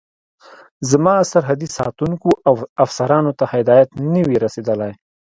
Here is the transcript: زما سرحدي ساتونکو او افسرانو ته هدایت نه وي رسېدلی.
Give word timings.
زما 0.91 1.15
سرحدي 1.31 1.67
ساتونکو 1.77 2.29
او 2.47 2.55
افسرانو 2.85 3.31
ته 3.39 3.45
هدایت 3.53 3.89
نه 4.13 4.21
وي 4.27 4.35
رسېدلی. 4.45 4.91